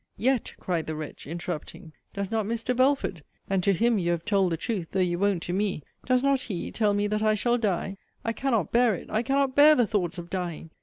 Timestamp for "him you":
3.71-4.09